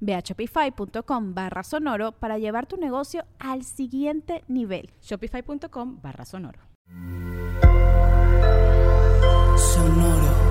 [0.00, 4.90] Ve a shopify.com barra sonoro para llevar tu negocio al siguiente nivel.
[5.02, 6.60] Shopify.com barra sonoro.
[9.56, 10.48] Sonoro.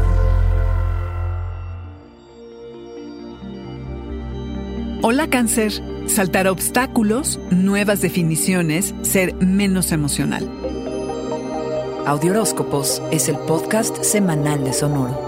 [5.04, 5.72] Hola cáncer.
[6.08, 10.50] Saltar obstáculos, nuevas definiciones, ser menos emocional.
[12.06, 15.27] Audioróscopos es el podcast semanal de Sonoro.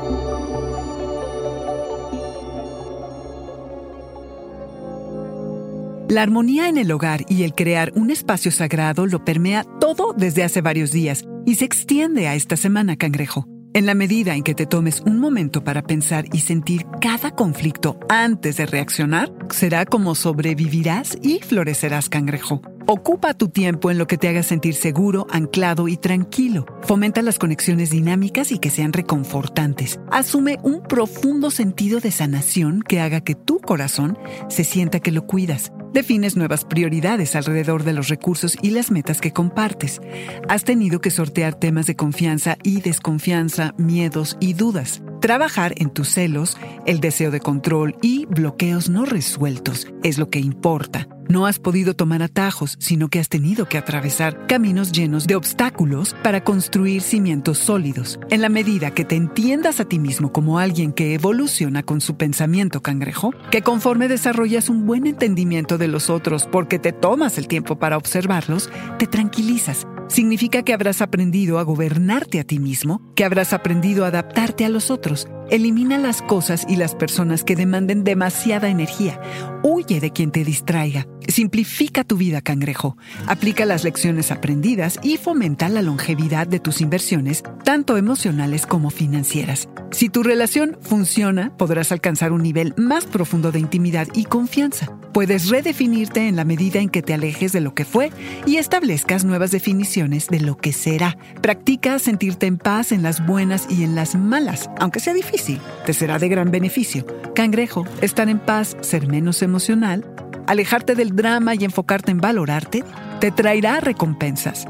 [6.09, 10.43] La armonía en el hogar y el crear un espacio sagrado lo permea todo desde
[10.43, 13.45] hace varios días y se extiende a esta semana, cangrejo.
[13.75, 17.99] En la medida en que te tomes un momento para pensar y sentir cada conflicto
[18.09, 22.61] antes de reaccionar, será como sobrevivirás y florecerás, cangrejo.
[22.92, 26.66] Ocupa tu tiempo en lo que te haga sentir seguro, anclado y tranquilo.
[26.81, 30.00] Fomenta las conexiones dinámicas y que sean reconfortantes.
[30.11, 35.27] Asume un profundo sentido de sanación que haga que tu corazón se sienta que lo
[35.27, 35.72] cuidas.
[35.94, 40.02] Defines nuevas prioridades alrededor de los recursos y las metas que compartes.
[40.47, 45.03] Has tenido que sortear temas de confianza y desconfianza, miedos y dudas.
[45.21, 50.39] Trabajar en tus celos, el deseo de control y bloqueos no resueltos es lo que
[50.39, 51.07] importa.
[51.27, 56.15] No has podido tomar atajos, sino que has tenido que atravesar caminos llenos de obstáculos
[56.23, 58.19] para construir cimientos sólidos.
[58.31, 62.17] En la medida que te entiendas a ti mismo como alguien que evoluciona con su
[62.17, 67.47] pensamiento cangrejo, que conforme desarrollas un buen entendimiento de los otros porque te tomas el
[67.47, 73.23] tiempo para observarlos, te tranquilizas Significa que habrás aprendido a gobernarte a ti mismo, que
[73.23, 75.27] habrás aprendido a adaptarte a los otros.
[75.52, 79.21] Elimina las cosas y las personas que demanden demasiada energía.
[79.64, 81.08] Huye de quien te distraiga.
[81.27, 82.97] Simplifica tu vida, cangrejo.
[83.27, 89.70] Aplica las lecciones aprendidas y fomenta la longevidad de tus inversiones, tanto emocionales como financieras.
[89.91, 94.98] Si tu relación funciona, podrás alcanzar un nivel más profundo de intimidad y confianza.
[95.14, 98.11] Puedes redefinirte en la medida en que te alejes de lo que fue
[98.45, 101.17] y establezcas nuevas definiciones de lo que será.
[101.42, 105.59] Practica sentirte en paz en las buenas y en las malas, aunque sea difícil.
[105.86, 107.05] Te será de gran beneficio.
[107.33, 110.05] Cangrejo, estar en paz, ser menos emocional,
[110.47, 112.83] alejarte del drama y enfocarte en valorarte,
[113.20, 114.67] te traerá recompensas.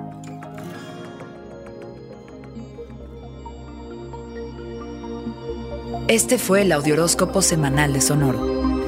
[6.08, 8.59] Este fue el Audioróscopo Semanal de Sonoro.